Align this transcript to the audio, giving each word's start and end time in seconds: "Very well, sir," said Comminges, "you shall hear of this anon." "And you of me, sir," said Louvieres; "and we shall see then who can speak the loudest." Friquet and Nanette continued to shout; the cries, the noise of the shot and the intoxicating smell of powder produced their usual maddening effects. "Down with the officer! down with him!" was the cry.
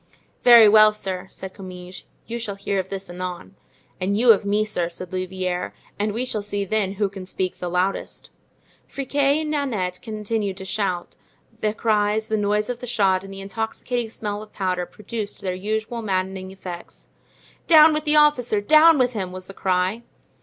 "Very 0.43 0.67
well, 0.67 0.95
sir," 0.95 1.27
said 1.29 1.53
Comminges, 1.53 2.05
"you 2.25 2.39
shall 2.39 2.55
hear 2.55 2.79
of 2.79 2.89
this 2.89 3.07
anon." 3.07 3.55
"And 3.99 4.17
you 4.17 4.31
of 4.31 4.45
me, 4.45 4.65
sir," 4.65 4.89
said 4.89 5.13
Louvieres; 5.13 5.73
"and 5.99 6.11
we 6.11 6.25
shall 6.25 6.41
see 6.41 6.65
then 6.65 6.93
who 6.93 7.07
can 7.07 7.27
speak 7.27 7.59
the 7.59 7.69
loudest." 7.69 8.31
Friquet 8.87 9.41
and 9.41 9.51
Nanette 9.51 9.99
continued 10.01 10.57
to 10.57 10.65
shout; 10.65 11.17
the 11.59 11.75
cries, 11.75 12.29
the 12.29 12.35
noise 12.37 12.67
of 12.67 12.79
the 12.79 12.87
shot 12.87 13.23
and 13.23 13.31
the 13.31 13.41
intoxicating 13.41 14.09
smell 14.09 14.41
of 14.41 14.51
powder 14.51 14.87
produced 14.87 15.41
their 15.41 15.53
usual 15.53 16.01
maddening 16.01 16.49
effects. 16.49 17.09
"Down 17.67 17.93
with 17.93 18.05
the 18.05 18.15
officer! 18.15 18.59
down 18.59 18.97
with 18.97 19.13
him!" 19.13 19.31
was 19.31 19.45
the 19.45 19.53
cry. 19.53 20.01